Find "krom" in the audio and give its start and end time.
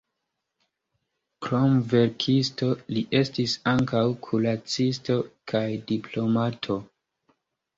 1.47-1.75